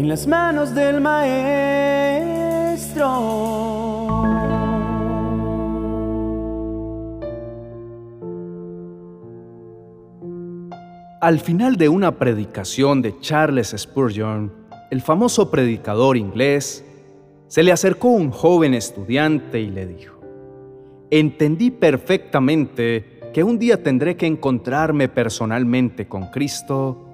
en 0.00 0.08
las 0.08 0.26
manos 0.26 0.74
del 0.74 0.98
Maestro. 1.02 1.50
Al 11.20 11.38
final 11.40 11.76
de 11.76 11.90
una 11.90 12.12
predicación 12.12 13.02
de 13.02 13.20
Charles 13.20 13.74
Spurgeon, 13.76 14.50
el 14.90 15.02
famoso 15.02 15.50
predicador 15.50 16.16
inglés, 16.16 16.82
se 17.48 17.62
le 17.62 17.70
acercó 17.70 18.08
un 18.08 18.30
joven 18.30 18.72
estudiante 18.72 19.60
y 19.60 19.68
le 19.68 19.86
dijo, 19.86 20.18
Entendí 21.10 21.70
perfectamente 21.70 23.20
que 23.34 23.44
un 23.44 23.58
día 23.58 23.82
tendré 23.82 24.16
que 24.16 24.24
encontrarme 24.24 25.10
personalmente 25.10 26.08
con 26.08 26.28
Cristo 26.28 27.06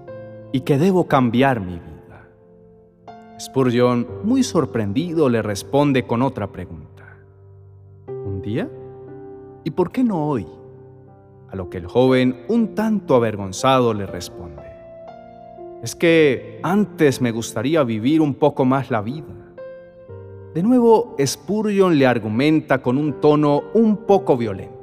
y 0.52 0.60
que 0.60 0.78
debo 0.78 1.08
cambiar 1.08 1.58
mi 1.58 1.80
vida. 1.80 1.95
Spurgeon, 3.38 4.06
muy 4.24 4.42
sorprendido, 4.42 5.28
le 5.28 5.42
responde 5.42 6.06
con 6.06 6.22
otra 6.22 6.46
pregunta. 6.46 7.18
¿Un 8.08 8.40
día? 8.40 8.68
¿Y 9.62 9.70
por 9.70 9.92
qué 9.92 10.02
no 10.02 10.26
hoy? 10.26 10.46
A 11.50 11.56
lo 11.56 11.68
que 11.68 11.76
el 11.76 11.86
joven, 11.86 12.44
un 12.48 12.74
tanto 12.74 13.14
avergonzado, 13.14 13.92
le 13.92 14.06
responde. 14.06 14.62
Es 15.82 15.94
que 15.94 16.60
antes 16.62 17.20
me 17.20 17.30
gustaría 17.30 17.84
vivir 17.84 18.22
un 18.22 18.34
poco 18.34 18.64
más 18.64 18.90
la 18.90 19.02
vida. 19.02 19.26
De 20.54 20.62
nuevo, 20.62 21.14
Spurgeon 21.22 21.98
le 21.98 22.06
argumenta 22.06 22.80
con 22.80 22.96
un 22.96 23.20
tono 23.20 23.64
un 23.74 23.98
poco 23.98 24.38
violento. 24.38 24.74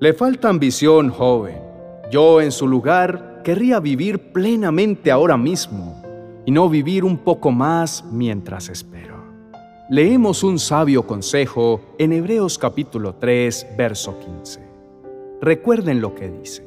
Le 0.00 0.12
falta 0.12 0.50
ambición, 0.50 1.08
joven. 1.08 1.62
Yo, 2.10 2.42
en 2.42 2.52
su 2.52 2.68
lugar, 2.68 3.40
querría 3.42 3.80
vivir 3.80 4.32
plenamente 4.32 5.10
ahora 5.10 5.38
mismo 5.38 6.01
y 6.44 6.50
no 6.50 6.68
vivir 6.68 7.04
un 7.04 7.18
poco 7.18 7.50
más 7.50 8.04
mientras 8.10 8.68
espero. 8.68 9.22
Leemos 9.90 10.42
un 10.42 10.58
sabio 10.58 11.06
consejo 11.06 11.80
en 11.98 12.12
Hebreos 12.12 12.58
capítulo 12.58 13.14
3, 13.16 13.74
verso 13.76 14.18
15. 14.18 14.60
Recuerden 15.40 16.00
lo 16.00 16.14
que 16.14 16.30
dice. 16.30 16.66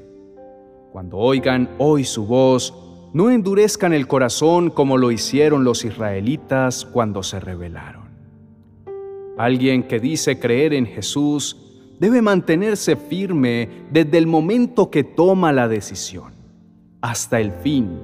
Cuando 0.92 1.18
oigan 1.18 1.70
hoy 1.78 2.04
su 2.04 2.26
voz, 2.26 2.74
no 3.14 3.32
endurezcan 3.32 3.94
el 3.94 4.08
corazón 4.08 4.70
como 4.70 4.98
lo 4.98 5.12
hicieron 5.12 5.64
los 5.64 5.86
israelitas 5.86 6.86
cuando 6.86 7.24
se 7.24 7.40
rebelaron. 7.40 8.04
Alguien 9.38 9.84
que 9.84 10.00
dice 10.00 10.40
creer 10.40 10.74
en 10.74 10.86
Jesús 10.86 11.58
debe 12.00 12.22
mantenerse 12.22 12.96
firme 12.96 13.70
desde 13.92 14.18
el 14.18 14.28
momento 14.28 14.92
que 14.92 15.04
toma 15.04 15.52
la 15.52 15.68
decisión, 15.68 16.34
hasta 17.02 17.40
el 17.40 17.52
fin, 17.52 18.00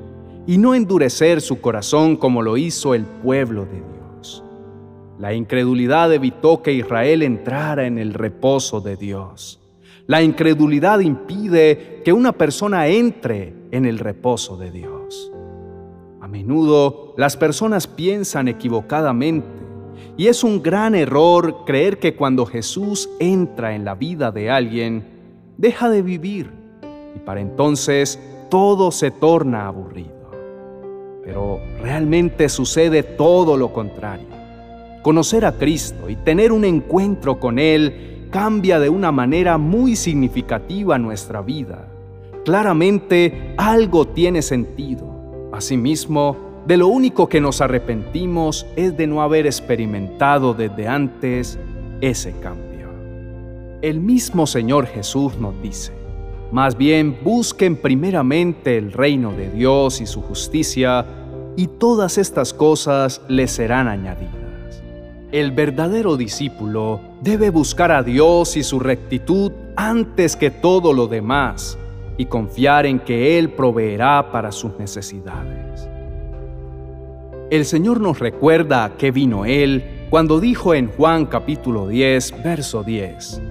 y 0.48 0.58
no 0.58 0.74
endurecer 0.74 1.42
su 1.42 1.62
corazón 1.62 2.16
como 2.16 2.42
lo 2.42 2.58
hizo 2.58 2.96
el 2.96 3.06
pueblo 3.06 3.66
de 3.66 3.82
Dios. 3.82 4.44
La 5.20 5.34
incredulidad 5.34 6.12
evitó 6.12 6.64
que 6.64 6.74
Israel 6.74 7.22
entrara 7.22 7.86
en 7.86 7.98
el 7.98 8.14
reposo 8.14 8.82
de 8.82 8.98
Dios. 8.98 9.60
La 10.08 10.24
incredulidad 10.24 11.00
impide 11.00 12.02
que 12.04 12.12
una 12.12 12.32
persona 12.32 12.88
entre 12.88 13.54
en 13.72 13.86
el 13.86 14.00
reposo 14.00 14.58
de 14.58 14.72
Dios. 14.72 15.32
A 16.20 16.28
menudo 16.28 17.14
las 17.18 17.38
personas 17.38 17.86
piensan 17.86 18.48
equivocadamente 18.48 19.48
y 20.18 20.28
es 20.28 20.44
un 20.44 20.62
gran 20.62 20.96
error 20.96 21.66
creer 21.66 22.00
que 22.00 22.16
cuando 22.16 22.46
Jesús 22.46 23.10
entra 23.20 23.76
en 23.76 23.86
la 23.86 23.96
vida 23.96 24.32
de 24.32 24.50
alguien, 24.50 25.06
deja 25.58 25.90
de 25.90 26.02
vivir 26.02 26.52
y 27.16 27.20
para 27.20 27.42
entonces 27.42 28.20
todo 28.50 28.92
se 28.92 29.12
torna 29.12 29.68
aburrido. 29.68 30.21
Pero 31.24 31.60
realmente 31.82 32.50
sucede 32.50 33.04
todo 33.04 33.58
lo 33.58 33.74
contrario. 33.74 34.28
Conocer 35.04 35.46
a 35.46 35.54
Cristo 35.54 36.10
y 36.10 36.16
tener 36.16 36.52
un 36.52 36.66
encuentro 36.66 37.40
con 37.40 37.60
Él 37.60 38.28
cambia 38.32 38.80
de 38.80 38.90
una 38.90 39.12
manera 39.12 39.58
muy 39.58 39.96
significativa 39.96 40.98
nuestra 40.98 41.42
vida. 41.42 41.88
Claramente 42.46 43.54
algo 43.58 44.08
tiene 44.08 44.42
sentido. 44.42 45.50
Asimismo, 45.52 46.38
de 46.66 46.78
lo 46.78 46.88
único 46.88 47.28
que 47.28 47.42
nos 47.42 47.62
arrepentimos 47.62 48.66
es 48.76 48.96
de 48.96 49.08
no 49.08 49.22
haber 49.22 49.46
experimentado 49.46 50.54
desde 50.54 50.88
antes 50.88 51.60
ese 52.02 52.32
cambio. 52.40 52.90
El 53.82 54.00
mismo 54.00 54.46
Señor 54.46 54.86
Jesús 54.86 55.38
nos 55.38 55.60
dice, 55.62 55.92
más 56.52 56.78
bien 56.78 57.18
busquen 57.24 57.78
primeramente 57.78 58.78
el 58.78 58.92
reino 58.92 59.32
de 59.32 59.50
Dios 59.50 60.02
y 60.02 60.06
su 60.06 60.22
justicia, 60.22 61.06
y 61.56 61.68
todas 61.68 62.18
estas 62.18 62.54
cosas 62.54 63.22
les 63.28 63.52
serán 63.52 63.88
añadidas. 63.88 64.84
El 65.32 65.52
verdadero 65.52 66.18
discípulo 66.18 67.00
debe 67.22 67.50
buscar 67.50 67.92
a 67.92 68.04
Dios 68.04 68.58
y 68.58 68.64
su 68.64 68.80
rectitud 68.80 69.52
antes 69.78 70.36
que 70.36 70.52
todo 70.52 70.92
lo 70.92 71.08
demás 71.08 71.78
y 72.18 72.26
confiar 72.26 72.86
en 72.86 73.00
que 73.00 73.40
Él 73.40 73.50
proveerá 73.52 74.32
para 74.32 74.52
sus 74.52 74.78
necesidades. 74.78 75.88
El 77.50 77.66
Señor 77.66 78.00
nos 78.02 78.20
recuerda 78.20 78.84
a 78.84 78.98
qué 78.98 79.12
vino 79.12 79.46
Él 79.46 79.84
cuando 80.10 80.42
dijo 80.42 80.74
en 80.74 80.90
Juan 80.90 81.26
capítulo 81.26 81.88
10, 81.88 82.44
verso 82.44 82.84
10, 82.84 83.42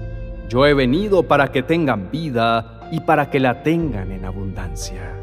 Yo 0.50 0.66
he 0.66 0.74
venido 0.74 1.22
para 1.22 1.50
que 1.50 1.62
tengan 1.62 2.10
vida 2.10 2.79
y 2.90 3.00
para 3.00 3.30
que 3.30 3.40
la 3.40 3.62
tengan 3.62 4.12
en 4.12 4.24
abundancia. 4.24 5.16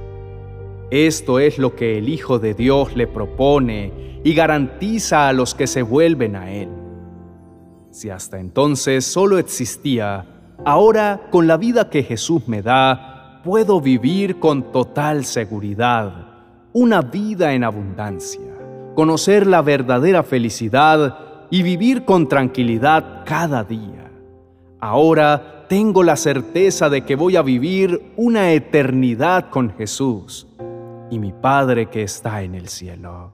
Esto 0.89 1.39
es 1.39 1.57
lo 1.57 1.75
que 1.75 1.97
el 1.97 2.07
Hijo 2.07 2.39
de 2.39 2.53
Dios 2.53 2.95
le 2.95 3.07
propone 3.07 4.19
y 4.23 4.33
garantiza 4.33 5.28
a 5.28 5.33
los 5.33 5.53
que 5.53 5.67
se 5.67 5.81
vuelven 5.81 6.35
a 6.35 6.51
Él. 6.51 6.69
Si 7.91 8.09
hasta 8.09 8.39
entonces 8.39 9.05
solo 9.05 9.38
existía, 9.38 10.25
ahora 10.63 11.28
con 11.29 11.47
la 11.47 11.57
vida 11.57 11.89
que 11.89 12.03
Jesús 12.03 12.47
me 12.47 12.61
da, 12.61 13.41
puedo 13.44 13.81
vivir 13.81 14.39
con 14.39 14.72
total 14.72 15.25
seguridad, 15.25 16.28
una 16.73 17.01
vida 17.01 17.53
en 17.53 17.63
abundancia, 17.63 18.53
conocer 18.95 19.47
la 19.47 19.61
verdadera 19.61 20.23
felicidad 20.23 21.17
y 21.49 21.63
vivir 21.63 22.05
con 22.05 22.28
tranquilidad 22.28 23.23
cada 23.25 23.63
día. 23.63 24.11
Ahora 24.79 25.56
tengo 25.67 26.03
la 26.03 26.16
certeza 26.16 26.89
de 26.89 27.01
que 27.03 27.16
voy 27.16 27.35
a 27.35 27.41
vivir 27.41 28.13
una 28.16 28.51
eternidad 28.53 29.50
con 29.50 29.72
Jesús 29.72 30.47
y 31.09 31.19
mi 31.19 31.33
Padre 31.33 31.88
que 31.88 32.03
está 32.03 32.44
en 32.44 32.55
el 32.55 32.67
cielo. 32.67 33.33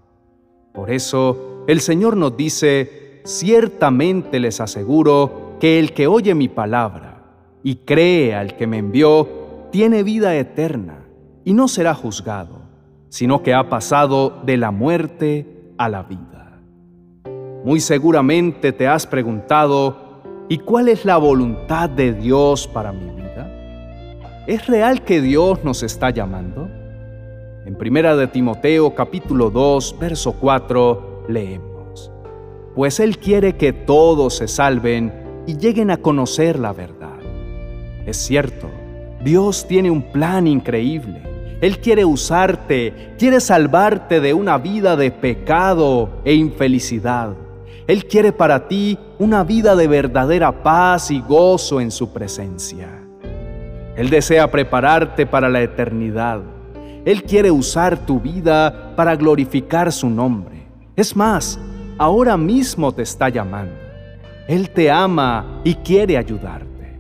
Por 0.73 0.91
eso 0.91 1.63
el 1.67 1.79
Señor 1.79 2.17
nos 2.17 2.35
dice, 2.35 3.21
ciertamente 3.23 4.39
les 4.39 4.59
aseguro 4.59 5.57
que 5.59 5.79
el 5.79 5.94
que 5.94 6.07
oye 6.07 6.33
mi 6.35 6.49
palabra 6.49 7.23
y 7.63 7.75
cree 7.77 8.35
al 8.35 8.57
que 8.57 8.67
me 8.67 8.79
envió, 8.79 9.67
tiene 9.71 10.03
vida 10.03 10.35
eterna 10.35 11.05
y 11.45 11.53
no 11.53 11.67
será 11.67 11.94
juzgado, 11.94 12.61
sino 13.09 13.44
que 13.44 13.53
ha 13.53 13.69
pasado 13.69 14.41
de 14.45 14.57
la 14.57 14.71
muerte 14.71 15.73
a 15.77 15.88
la 15.88 16.03
vida. 16.03 16.59
Muy 17.63 17.79
seguramente 17.79 18.73
te 18.73 18.88
has 18.88 19.07
preguntado, 19.07 20.03
¿y 20.50 20.58
cuál 20.59 20.90
es 20.90 21.06
la 21.06 21.18
voluntad 21.18 21.90
de 21.90 22.14
Dios 22.14 22.68
para 22.68 22.92
mi 22.92 23.09
vida? 23.09 23.50
¿Es 24.48 24.68
real 24.68 25.04
que 25.04 25.22
Dios 25.22 25.64
nos 25.64 25.84
está 25.84 26.09
llamando? 26.09 26.70
En 27.66 27.76
Primera 27.76 28.16
de 28.16 28.28
Timoteo 28.28 28.94
capítulo 28.94 29.50
2, 29.50 29.96
verso 30.00 30.34
4 30.34 31.26
leemos: 31.30 32.12
Pues 32.76 33.00
él 33.00 33.18
quiere 33.18 33.56
que 33.56 33.72
todos 33.72 34.36
se 34.38 34.48
salven 34.48 35.14
y 35.48 35.58
lleguen 35.58 35.92
a 35.92 35.98
conocer 35.98 36.60
la 36.60 36.74
verdad. 36.74 37.20
Es 38.06 38.18
cierto, 38.18 38.70
Dios 39.24 39.66
tiene 39.68 39.90
un 39.90 40.02
plan 40.12 40.46
increíble. 40.48 41.24
Él 41.62 41.80
quiere 41.80 42.04
usarte, 42.04 43.14
quiere 43.18 43.40
salvarte 43.40 44.20
de 44.20 44.34
una 44.34 44.58
vida 44.58 44.98
de 44.98 45.12
pecado 45.12 46.10
e 46.25 46.34
infelicidad. 46.34 47.34
Él 47.88 48.06
quiere 48.06 48.31
para 48.31 48.68
ti 48.68 48.97
una 49.19 49.44
vida 49.44 49.75
de 49.75 49.88
verdadera 49.88 50.63
paz 50.63 51.12
y 51.12 51.19
gozo 51.19 51.81
en 51.81 51.91
su 51.91 52.13
presencia. 52.13 52.89
Él 53.95 54.09
desea 54.09 54.50
prepararte 54.50 55.25
para 55.25 55.50
la 55.50 55.62
eternidad 55.62 56.41
él 57.06 57.24
quiere 57.24 57.51
usar 57.51 57.97
tu 58.06 58.19
vida 58.19 58.94
para 58.95 59.15
glorificar 59.15 59.91
su 59.91 60.09
nombre. 60.09 60.68
Es 60.95 61.15
más, 61.15 61.59
ahora 61.97 62.38
mismo 62.38 62.94
te 62.94 63.01
está 63.01 63.27
llamando. 63.27 63.75
Él 64.47 64.69
te 64.69 64.89
ama 64.89 65.62
y 65.65 65.75
quiere 65.75 66.18
ayudarte. 66.18 67.00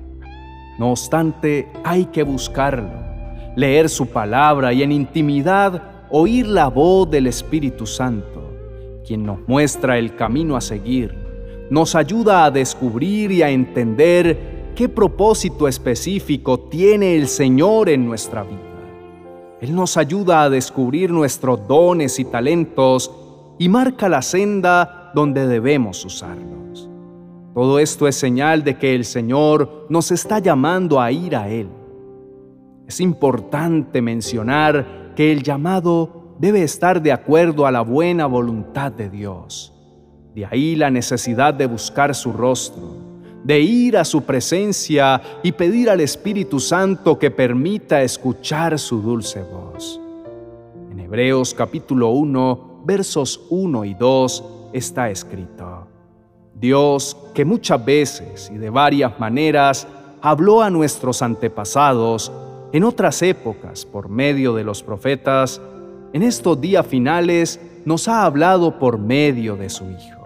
No 0.77 0.91
obstante, 0.91 1.69
hay 1.85 2.05
que 2.05 2.23
buscarlo, 2.23 2.91
leer 3.55 3.87
su 3.87 4.07
palabra 4.07 4.73
y 4.73 4.83
en 4.83 4.91
intimidad 4.91 5.81
oír 6.09 6.47
la 6.47 6.67
voz 6.67 7.09
del 7.09 7.27
Espíritu 7.27 7.85
Santo, 7.85 8.42
quien 9.05 9.25
nos 9.25 9.39
muestra 9.47 9.97
el 9.97 10.15
camino 10.15 10.55
a 10.55 10.61
seguir, 10.61 11.13
nos 11.69 11.95
ayuda 11.95 12.45
a 12.45 12.51
descubrir 12.51 13.31
y 13.31 13.41
a 13.41 13.49
entender 13.49 14.71
qué 14.75 14.89
propósito 14.89 15.67
específico 15.67 16.59
tiene 16.59 17.15
el 17.15 17.27
Señor 17.27 17.89
en 17.89 18.05
nuestra 18.05 18.43
vida. 18.43 18.59
Él 19.61 19.75
nos 19.75 19.95
ayuda 19.95 20.43
a 20.43 20.49
descubrir 20.49 21.11
nuestros 21.11 21.67
dones 21.67 22.19
y 22.19 22.25
talentos 22.25 23.11
y 23.57 23.69
marca 23.69 24.09
la 24.09 24.21
senda 24.21 25.11
donde 25.15 25.47
debemos 25.47 26.03
usarlos. 26.03 26.89
Todo 27.53 27.79
esto 27.79 28.07
es 28.07 28.15
señal 28.15 28.63
de 28.63 28.77
que 28.77 28.95
el 28.95 29.05
Señor 29.05 29.85
nos 29.89 30.11
está 30.11 30.39
llamando 30.39 30.99
a 30.99 31.11
ir 31.11 31.35
a 31.35 31.49
Él. 31.49 31.69
Es 32.87 32.99
importante 32.99 34.01
mencionar 34.01 35.13
que 35.15 35.31
el 35.31 35.43
llamado 35.43 36.22
debe 36.43 36.61
estar 36.61 37.01
de 37.01 37.13
acuerdo 37.13 37.65
a 37.65 37.71
la 37.71 37.79
buena 37.79 38.25
voluntad 38.25 38.91
de 38.91 39.09
Dios. 39.09 39.73
De 40.35 40.45
ahí 40.45 40.75
la 40.75 40.91
necesidad 40.91 41.53
de 41.53 41.67
buscar 41.67 42.13
su 42.13 42.33
rostro, 42.33 42.97
de 43.45 43.61
ir 43.61 43.97
a 43.97 44.03
su 44.03 44.23
presencia 44.23 45.21
y 45.41 45.53
pedir 45.53 45.89
al 45.89 46.01
Espíritu 46.01 46.59
Santo 46.59 47.17
que 47.17 47.31
permita 47.31 48.01
escuchar 48.01 48.77
su 48.77 49.01
dulce 49.01 49.41
voz. 49.41 50.01
En 50.91 50.99
Hebreos 50.99 51.53
capítulo 51.53 52.09
1, 52.09 52.81
versos 52.83 53.45
1 53.49 53.85
y 53.85 53.93
2 53.93 54.43
está 54.73 55.09
escrito, 55.09 55.87
Dios 56.53 57.15
que 57.33 57.45
muchas 57.45 57.85
veces 57.85 58.51
y 58.53 58.57
de 58.57 58.69
varias 58.69 59.17
maneras 59.17 59.87
habló 60.21 60.61
a 60.61 60.69
nuestros 60.69 61.21
antepasados 61.21 62.33
en 62.73 62.83
otras 62.83 63.21
épocas 63.21 63.85
por 63.85 64.09
medio 64.09 64.53
de 64.53 64.65
los 64.65 64.83
profetas, 64.83 65.61
en 66.13 66.21
estos 66.21 66.61
días 66.61 66.85
finales 66.85 67.59
nos 67.85 68.07
ha 68.07 68.23
hablado 68.23 68.77
por 68.77 68.99
medio 68.99 69.57
de 69.57 69.69
su 69.69 69.83
Hijo. 69.89 70.23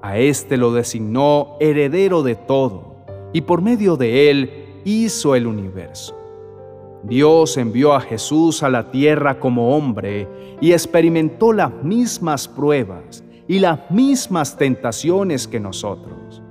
A 0.00 0.18
éste 0.18 0.56
lo 0.56 0.72
designó 0.72 1.56
heredero 1.60 2.22
de 2.22 2.34
todo, 2.34 2.96
y 3.32 3.42
por 3.42 3.60
medio 3.60 3.96
de 3.96 4.30
él 4.30 4.50
hizo 4.84 5.34
el 5.34 5.46
universo. 5.46 6.16
Dios 7.02 7.56
envió 7.58 7.92
a 7.92 8.00
Jesús 8.00 8.62
a 8.62 8.70
la 8.70 8.90
tierra 8.90 9.38
como 9.38 9.76
hombre 9.76 10.26
y 10.60 10.72
experimentó 10.72 11.52
las 11.52 11.70
mismas 11.84 12.48
pruebas 12.48 13.22
y 13.46 13.58
las 13.58 13.90
mismas 13.90 14.56
tentaciones 14.56 15.46
que 15.46 15.60
nosotros, 15.60 16.42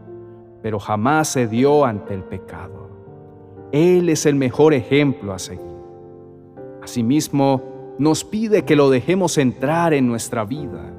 pero 0.62 0.80
jamás 0.80 1.30
se 1.30 1.47
dio 1.47 1.83
ante 1.83 2.13
el 2.13 2.24
pecado. 2.24 2.89
Él 3.71 4.07
es 4.09 4.25
el 4.25 4.36
mejor 4.36 4.74
ejemplo 4.74 5.33
a 5.33 5.39
seguir. 5.39 5.65
Asimismo, 6.81 7.75
nos 7.97 8.24
pide 8.24 8.65
que 8.65 8.75
lo 8.75 8.89
dejemos 8.89 9.38
entrar 9.38 9.94
en 9.94 10.07
nuestra 10.07 10.45
vida 10.45 10.95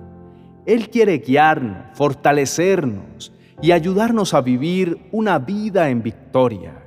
él 0.66 0.90
quiere 0.90 1.18
guiarnos, 1.18 1.96
fortalecernos 1.96 3.32
y 3.62 3.70
ayudarnos 3.70 4.34
a 4.34 4.40
vivir 4.40 4.98
una 5.12 5.38
vida 5.38 5.88
en 5.88 6.02
victoria. 6.02 6.82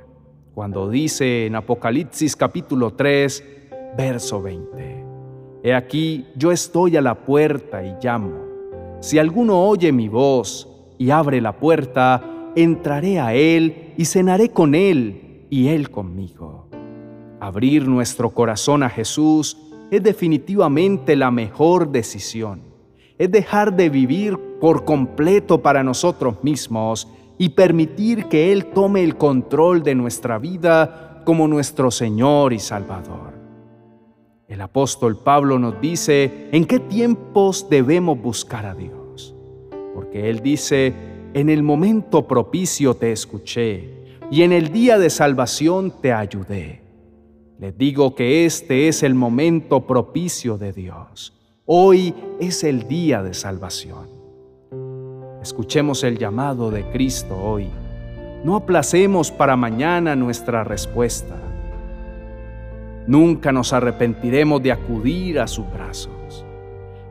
Cuando 0.54 0.90
dice 0.90 1.46
en 1.46 1.56
Apocalipsis 1.56 2.36
capítulo 2.36 2.92
3, 2.92 3.42
verso 3.96 4.42
20, 4.42 5.06
He 5.62 5.74
aquí, 5.74 6.26
yo 6.36 6.52
estoy 6.52 6.98
a 6.98 7.00
la 7.00 7.14
puerta 7.14 7.82
y 7.82 7.96
llamo. 8.02 8.98
Si 9.00 9.18
alguno 9.18 9.62
oye 9.62 9.92
mi 9.92 10.08
voz 10.08 10.68
y 10.98 11.10
abre 11.10 11.40
la 11.40 11.56
puerta, 11.56 12.22
entraré 12.56 13.18
a 13.18 13.32
él 13.32 13.94
y 13.96 14.04
cenaré 14.04 14.50
con 14.50 14.74
él 14.74 15.46
y 15.48 15.68
él 15.68 15.90
conmigo. 15.90 16.68
Abrir 17.40 17.88
nuestro 17.88 18.28
corazón 18.30 18.82
a 18.82 18.90
Jesús 18.90 19.56
es 19.90 20.02
definitivamente 20.02 21.16
la 21.16 21.30
mejor 21.30 21.90
decisión 21.90 22.70
es 23.20 23.30
dejar 23.30 23.76
de 23.76 23.90
vivir 23.90 24.38
por 24.62 24.86
completo 24.86 25.60
para 25.60 25.84
nosotros 25.84 26.42
mismos 26.42 27.06
y 27.36 27.50
permitir 27.50 28.28
que 28.28 28.50
Él 28.50 28.64
tome 28.72 29.04
el 29.04 29.18
control 29.18 29.82
de 29.82 29.94
nuestra 29.94 30.38
vida 30.38 31.20
como 31.26 31.46
nuestro 31.46 31.90
Señor 31.90 32.54
y 32.54 32.58
Salvador. 32.58 33.34
El 34.48 34.62
apóstol 34.62 35.18
Pablo 35.18 35.58
nos 35.58 35.78
dice 35.82 36.48
en 36.50 36.64
qué 36.64 36.78
tiempos 36.78 37.68
debemos 37.68 38.18
buscar 38.18 38.64
a 38.64 38.74
Dios, 38.74 39.34
porque 39.94 40.30
Él 40.30 40.40
dice, 40.40 40.94
en 41.34 41.50
el 41.50 41.62
momento 41.62 42.26
propicio 42.26 42.94
te 42.94 43.12
escuché 43.12 43.90
y 44.30 44.44
en 44.44 44.52
el 44.52 44.72
día 44.72 44.98
de 44.98 45.10
salvación 45.10 45.92
te 46.00 46.14
ayudé. 46.14 46.80
Les 47.60 47.76
digo 47.76 48.14
que 48.14 48.46
este 48.46 48.88
es 48.88 49.02
el 49.02 49.14
momento 49.14 49.86
propicio 49.86 50.56
de 50.56 50.72
Dios 50.72 51.34
Hoy 51.72 52.12
es 52.40 52.64
el 52.64 52.88
día 52.88 53.22
de 53.22 53.32
salvación. 53.32 54.08
Escuchemos 55.40 56.02
el 56.02 56.18
llamado 56.18 56.72
de 56.72 56.82
Cristo 56.90 57.36
hoy. 57.40 57.68
No 58.42 58.56
aplacemos 58.56 59.30
para 59.30 59.54
mañana 59.54 60.16
nuestra 60.16 60.64
respuesta. 60.64 61.36
Nunca 63.06 63.52
nos 63.52 63.72
arrepentiremos 63.72 64.60
de 64.64 64.72
acudir 64.72 65.38
a 65.38 65.46
sus 65.46 65.64
brazos. 65.72 66.44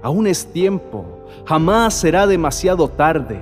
Aún 0.01 0.28
es 0.28 0.46
tiempo, 0.51 1.06
jamás 1.46 1.94
será 1.94 2.28
demasiado 2.28 2.90
tarde. 2.90 3.40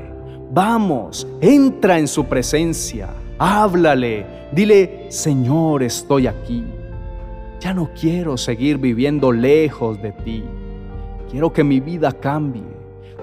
Vamos, 0.52 1.28
entra 1.42 1.98
en 1.98 2.08
su 2.08 2.26
presencia, 2.26 3.10
háblale, 3.40 4.24
dile, 4.52 5.08
Señor, 5.10 5.82
estoy 5.82 6.28
aquí. 6.28 6.64
Ya 7.60 7.74
no 7.74 7.90
quiero 8.00 8.38
seguir 8.38 8.78
viviendo 8.78 9.32
lejos 9.32 10.00
de 10.02 10.12
ti. 10.12 10.44
Quiero 11.32 11.52
que 11.52 11.64
mi 11.64 11.80
vida 11.80 12.12
cambie. 12.12 12.64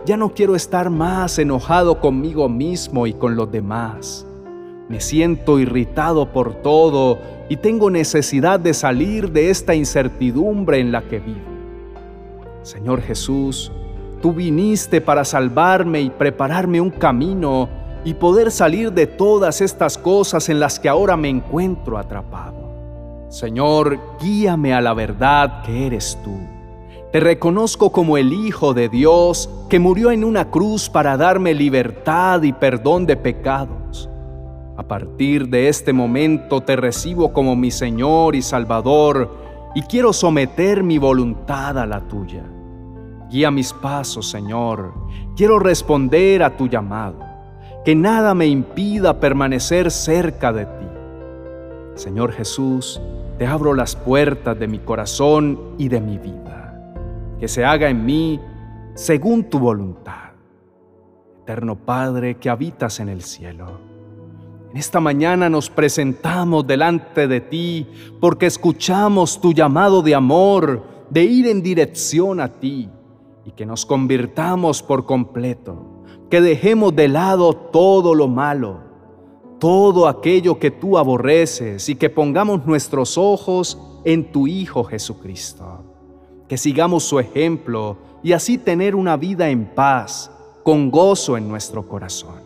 Ya 0.04 0.16
no 0.16 0.34
quiero 0.34 0.56
estar 0.56 0.90
más 0.90 1.38
enojado 1.38 2.00
conmigo 2.00 2.48
mismo 2.48 3.06
y 3.06 3.14
con 3.14 3.36
los 3.36 3.50
demás. 3.50 4.26
Me 4.88 5.00
siento 5.00 5.58
irritado 5.58 6.32
por 6.32 6.56
todo 6.56 7.19
y 7.48 7.56
tengo 7.56 7.90
necesidad 7.90 8.58
de 8.58 8.75
salir 8.75 9.31
de 9.31 9.50
esta 9.50 9.75
incertidumbre 9.75 10.81
en 10.81 10.90
la 10.92 11.02
que 11.02 11.20
vivo. 11.20 11.54
Señor 12.62 13.02
Jesús, 13.02 13.70
tú 14.20 14.32
viniste 14.32 15.00
para 15.00 15.25
salvarme 15.25 16.00
y 16.00 16.10
prepararme 16.10 16.81
un 16.81 16.90
camino 16.90 17.69
y 18.04 18.14
poder 18.14 18.50
salir 18.50 18.92
de 18.92 19.06
todas 19.06 19.60
estas 19.60 19.96
cosas 19.96 20.48
en 20.48 20.60
las 20.60 20.78
que 20.78 20.88
ahora 20.88 21.16
me 21.16 21.28
encuentro 21.28 21.96
atrapado. 21.96 22.64
Señor, 23.34 23.98
guíame 24.20 24.75
a 24.75 24.81
la 24.81 24.94
verdad 24.94 25.64
que 25.64 25.88
eres 25.88 26.16
tú. 26.22 26.38
Te 27.10 27.19
reconozco 27.19 27.90
como 27.90 28.16
el 28.16 28.32
Hijo 28.32 28.75
de 28.75 28.88
Dios 28.88 29.50
que 29.69 29.81
murió 29.81 30.12
en 30.12 30.22
una 30.22 30.52
cruz 30.52 30.88
para 30.88 31.16
darme 31.16 31.52
libertad 31.52 32.44
y 32.44 32.52
perdón 32.52 33.06
de 33.06 33.16
pecados. 33.16 34.08
A 34.76 34.84
partir 34.84 35.48
de 35.48 35.66
este 35.66 35.92
momento 35.92 36.60
te 36.60 36.76
recibo 36.76 37.32
como 37.32 37.56
mi 37.56 37.72
Señor 37.72 38.36
y 38.36 38.42
Salvador 38.42 39.28
y 39.75 39.82
quiero 39.82 40.12
someter 40.12 40.84
mi 40.84 40.98
voluntad 40.98 41.76
a 41.76 41.86
la 41.86 42.06
tuya. 42.06 42.44
Guía 43.31 43.50
mis 43.50 43.72
pasos, 43.72 44.31
Señor. 44.31 44.94
Quiero 45.34 45.58
responder 45.58 46.44
a 46.44 46.56
tu 46.56 46.69
llamado. 46.69 47.19
Que 47.84 47.96
nada 47.96 48.32
me 48.32 48.46
impida 48.46 49.19
permanecer 49.19 49.91
cerca 49.91 50.53
de 50.53 50.67
ti. 50.67 50.86
Señor 51.96 52.32
Jesús, 52.32 53.00
te 53.38 53.46
abro 53.46 53.74
las 53.74 53.96
puertas 53.96 54.58
de 54.58 54.69
mi 54.69 54.79
corazón 54.79 55.74
y 55.79 55.88
de 55.88 56.00
mi 56.00 56.19
vida 56.19 56.55
que 57.38 57.48
se 57.48 57.64
haga 57.64 57.88
en 57.88 58.05
mí 58.05 58.41
según 58.94 59.44
tu 59.44 59.58
voluntad. 59.58 60.32
Eterno 61.43 61.76
Padre 61.76 62.36
que 62.36 62.48
habitas 62.48 63.00
en 63.00 63.08
el 63.08 63.22
cielo. 63.22 63.81
En 64.70 64.79
esta 64.79 64.98
mañana 64.98 65.50
nos 65.50 65.69
presentamos 65.69 66.67
delante 66.67 67.29
de 67.29 67.41
ti 67.41 67.86
porque 68.20 68.46
escuchamos 68.46 69.41
tu 69.41 69.53
llamado 69.53 70.00
de 70.00 70.14
amor, 70.14 70.82
de 71.10 71.24
ir 71.24 71.46
en 71.48 71.62
dirección 71.62 72.41
a 72.41 72.48
ti 72.48 72.88
y 73.44 73.50
que 73.50 73.67
nos 73.67 73.84
convirtamos 73.84 74.82
por 74.82 75.05
completo, 75.05 76.03
que 76.31 76.41
dejemos 76.41 76.96
de 76.96 77.08
lado 77.08 77.55
todo 77.55 78.14
lo 78.14 78.26
malo, 78.26 78.83
todo 79.58 80.08
aquello 80.08 80.58
que 80.58 80.70
tú 80.70 80.99
aborreces 80.99 81.89
y 81.89 81.94
que 81.94 82.11
pongamos 82.11 82.67
nuestros 82.67 83.17
ojos 83.17 83.79
en 84.05 84.31
tu 84.31 84.46
Hijo 84.46 84.84
Jesucristo 84.84 85.84
que 86.49 86.58
sigamos 86.58 87.05
su 87.05 87.19
ejemplo 87.19 87.96
y 88.23 88.32
así 88.32 88.58
tener 88.58 88.94
una 88.94 89.17
vida 89.17 89.49
en 89.49 89.67
paz, 89.67 90.31
con 90.63 90.91
gozo 90.91 91.37
en 91.37 91.49
nuestro 91.49 91.87
corazón. 91.87 92.43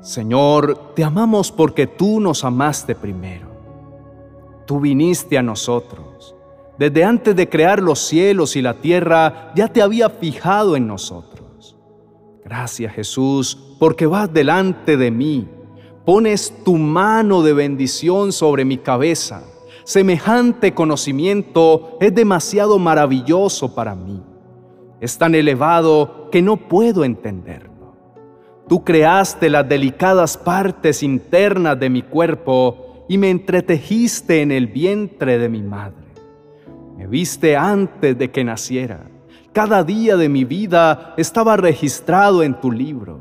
Señor, 0.00 0.94
te 0.94 1.04
amamos 1.04 1.52
porque 1.52 1.86
tú 1.86 2.18
nos 2.18 2.44
amaste 2.44 2.94
primero. 2.94 3.48
Tú 4.66 4.80
viniste 4.80 5.38
a 5.38 5.42
nosotros. 5.42 6.34
Desde 6.78 7.04
antes 7.04 7.36
de 7.36 7.48
crear 7.48 7.80
los 7.80 8.00
cielos 8.00 8.56
y 8.56 8.62
la 8.62 8.74
tierra, 8.74 9.52
ya 9.54 9.68
te 9.68 9.82
había 9.82 10.10
fijado 10.10 10.74
en 10.74 10.88
nosotros. 10.88 11.76
Gracias 12.44 12.92
Jesús, 12.94 13.76
porque 13.78 14.06
vas 14.06 14.32
delante 14.32 14.96
de 14.96 15.10
mí. 15.10 15.48
Pones 16.04 16.52
tu 16.64 16.76
mano 16.76 17.42
de 17.42 17.52
bendición 17.52 18.32
sobre 18.32 18.64
mi 18.64 18.78
cabeza 18.78 19.42
Semejante 19.84 20.74
conocimiento 20.74 21.96
es 22.00 22.14
demasiado 22.14 22.78
maravilloso 22.78 23.74
para 23.74 23.96
mí. 23.96 24.22
Es 25.00 25.18
tan 25.18 25.34
elevado 25.34 26.28
que 26.30 26.40
no 26.40 26.56
puedo 26.56 27.04
entenderlo. 27.04 27.96
Tú 28.68 28.84
creaste 28.84 29.50
las 29.50 29.68
delicadas 29.68 30.36
partes 30.36 31.02
internas 31.02 31.78
de 31.80 31.90
mi 31.90 32.02
cuerpo 32.02 33.04
y 33.08 33.18
me 33.18 33.30
entretejiste 33.30 34.40
en 34.40 34.52
el 34.52 34.68
vientre 34.68 35.38
de 35.38 35.48
mi 35.48 35.62
madre. 35.62 36.06
Me 36.96 37.08
viste 37.08 37.56
antes 37.56 38.16
de 38.16 38.30
que 38.30 38.44
naciera. 38.44 39.10
Cada 39.52 39.82
día 39.82 40.16
de 40.16 40.28
mi 40.28 40.44
vida 40.44 41.12
estaba 41.16 41.56
registrado 41.56 42.44
en 42.44 42.54
tu 42.54 42.70
libro. 42.70 43.20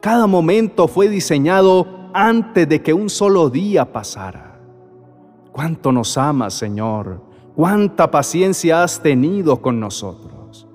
Cada 0.00 0.26
momento 0.26 0.88
fue 0.88 1.08
diseñado 1.08 2.03
antes 2.14 2.68
de 2.68 2.80
que 2.80 2.94
un 2.94 3.10
solo 3.10 3.50
día 3.50 3.92
pasara. 3.92 4.60
Cuánto 5.50 5.90
nos 5.90 6.16
amas, 6.16 6.54
Señor. 6.54 7.20
Cuánta 7.56 8.10
paciencia 8.10 8.84
has 8.84 9.02
tenido 9.02 9.60
con 9.60 9.80
nosotros. 9.80 10.68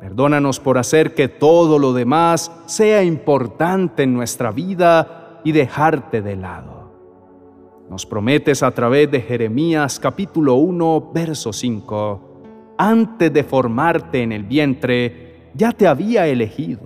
Perdónanos 0.00 0.58
por 0.58 0.78
hacer 0.78 1.14
que 1.14 1.28
todo 1.28 1.78
lo 1.78 1.92
demás 1.92 2.50
sea 2.64 3.04
importante 3.04 4.04
en 4.04 4.14
nuestra 4.14 4.50
vida 4.52 5.40
y 5.44 5.52
dejarte 5.52 6.22
de 6.22 6.36
lado. 6.36 6.92
Nos 7.90 8.06
prometes 8.06 8.62
a 8.62 8.70
través 8.70 9.10
de 9.10 9.20
Jeremías 9.20 10.00
capítulo 10.00 10.54
1, 10.54 11.10
verso 11.12 11.52
5, 11.52 12.74
antes 12.78 13.30
de 13.30 13.44
formarte 13.44 14.22
en 14.22 14.32
el 14.32 14.44
vientre, 14.44 15.50
ya 15.54 15.72
te 15.72 15.86
había 15.86 16.26
elegido, 16.26 16.80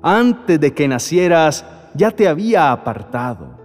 antes 0.00 0.58
de 0.58 0.72
que 0.72 0.88
nacieras, 0.88 1.66
ya 1.94 2.10
te 2.10 2.28
había 2.28 2.72
apartado, 2.72 3.58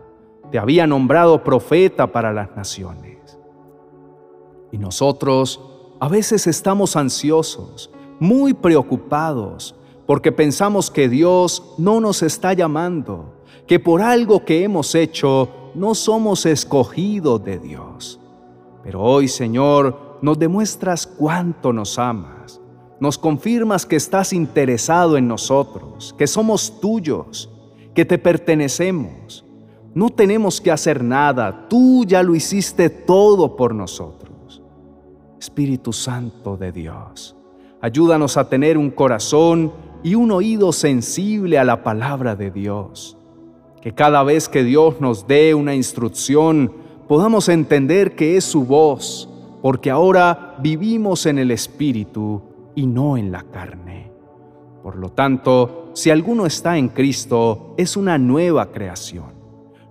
te 0.51 0.59
había 0.59 0.87
nombrado 0.87 1.43
profeta 1.43 2.07
para 2.07 2.31
las 2.31 2.55
naciones. 2.55 3.37
Y 4.71 4.77
nosotros 4.77 5.59
a 5.99 6.07
veces 6.07 6.47
estamos 6.47 6.95
ansiosos, 6.95 7.91
muy 8.19 8.53
preocupados, 8.53 9.75
porque 10.05 10.31
pensamos 10.31 10.89
que 10.89 11.09
Dios 11.09 11.75
no 11.77 11.99
nos 11.99 12.23
está 12.23 12.53
llamando, 12.53 13.43
que 13.67 13.79
por 13.79 14.01
algo 14.01 14.45
que 14.45 14.63
hemos 14.63 14.95
hecho 14.95 15.49
no 15.75 15.93
somos 15.95 16.45
escogidos 16.45 17.43
de 17.43 17.59
Dios. 17.59 18.19
Pero 18.83 19.01
hoy, 19.01 19.27
Señor, 19.27 20.17
nos 20.21 20.39
demuestras 20.39 21.05
cuánto 21.05 21.73
nos 21.73 21.99
amas. 21.99 22.59
Nos 22.99 23.17
confirmas 23.17 23.85
que 23.85 23.95
estás 23.95 24.33
interesado 24.33 25.17
en 25.17 25.27
nosotros, 25.27 26.15
que 26.17 26.27
somos 26.27 26.79
tuyos, 26.81 27.49
que 27.93 28.05
te 28.05 28.17
pertenecemos. 28.17 29.45
No 29.93 30.09
tenemos 30.09 30.61
que 30.61 30.71
hacer 30.71 31.03
nada, 31.03 31.67
tú 31.67 32.05
ya 32.05 32.23
lo 32.23 32.35
hiciste 32.35 32.89
todo 32.89 33.55
por 33.55 33.73
nosotros. 33.73 34.61
Espíritu 35.39 35.93
Santo 35.93 36.57
de 36.57 36.71
Dios, 36.71 37.35
ayúdanos 37.81 38.37
a 38.37 38.49
tener 38.49 38.77
un 38.77 38.91
corazón 38.91 39.71
y 40.03 40.15
un 40.15 40.31
oído 40.31 40.71
sensible 40.71 41.57
a 41.57 41.63
la 41.63 41.83
palabra 41.83 42.35
de 42.35 42.51
Dios 42.51 43.19
que 43.81 43.93
cada 43.93 44.23
vez 44.23 44.49
que 44.49 44.63
Dios 44.63 44.99
nos 44.99 45.27
dé 45.27 45.53
una 45.53 45.75
instrucción 45.75 46.73
podamos 47.07 47.49
entender 47.49 48.15
que 48.15 48.37
es 48.37 48.43
su 48.43 48.65
voz, 48.65 49.29
porque 49.61 49.89
ahora 49.89 50.57
vivimos 50.59 51.25
en 51.25 51.39
el 51.39 51.51
Espíritu 51.51 52.41
y 52.75 52.85
no 52.85 53.17
en 53.17 53.31
la 53.31 53.43
carne. 53.43 54.11
Por 54.83 54.95
lo 54.97 55.09
tanto, 55.09 55.78
si 55.93 56.09
alguno 56.09 56.45
está 56.45 56.77
en 56.77 56.89
Cristo, 56.89 57.73
es 57.77 57.97
una 57.97 58.17
nueva 58.17 58.71
creación. 58.71 59.33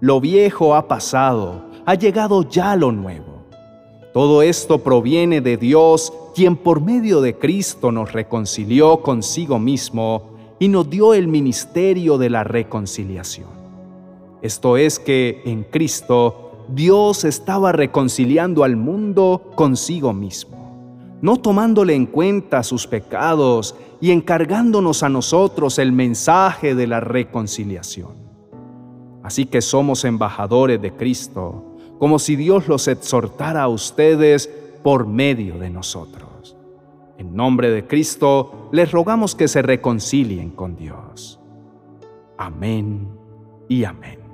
Lo 0.00 0.20
viejo 0.20 0.74
ha 0.74 0.88
pasado, 0.88 1.64
ha 1.84 1.94
llegado 1.94 2.48
ya 2.48 2.76
lo 2.76 2.92
nuevo. 2.92 3.38
Todo 4.12 4.42
esto 4.42 4.78
proviene 4.78 5.40
de 5.40 5.56
Dios, 5.56 6.12
quien 6.34 6.56
por 6.56 6.80
medio 6.80 7.20
de 7.20 7.36
Cristo 7.36 7.92
nos 7.92 8.12
reconcilió 8.12 9.02
consigo 9.02 9.58
mismo 9.58 10.30
y 10.58 10.68
nos 10.68 10.88
dio 10.88 11.14
el 11.14 11.28
ministerio 11.28 12.18
de 12.18 12.30
la 12.30 12.44
reconciliación. 12.44 13.48
Esto 14.40 14.76
es 14.76 14.98
que 14.98 15.42
en 15.44 15.64
Cristo 15.64 16.52
Dios 16.68 17.24
estaba 17.24 17.72
reconciliando 17.72 18.62
al 18.62 18.76
mundo 18.76 19.50
consigo 19.54 20.12
mismo, 20.12 20.67
no 21.20 21.36
tomándole 21.36 21.94
en 21.94 22.06
cuenta 22.06 22.62
sus 22.62 22.86
pecados 22.86 23.74
y 24.00 24.10
encargándonos 24.10 25.02
a 25.02 25.08
nosotros 25.08 25.78
el 25.78 25.92
mensaje 25.92 26.74
de 26.74 26.86
la 26.86 27.00
reconciliación. 27.00 28.28
Así 29.22 29.46
que 29.46 29.60
somos 29.60 30.04
embajadores 30.04 30.80
de 30.80 30.92
Cristo, 30.92 31.64
como 31.98 32.18
si 32.18 32.36
Dios 32.36 32.68
los 32.68 32.86
exhortara 32.88 33.62
a 33.62 33.68
ustedes 33.68 34.48
por 34.82 35.06
medio 35.06 35.58
de 35.58 35.70
nosotros. 35.70 36.56
En 37.18 37.34
nombre 37.34 37.70
de 37.70 37.86
Cristo 37.86 38.68
les 38.70 38.92
rogamos 38.92 39.34
que 39.34 39.48
se 39.48 39.60
reconcilien 39.60 40.50
con 40.50 40.76
Dios. 40.76 41.40
Amén 42.36 43.08
y 43.68 43.82
amén. 43.82 44.27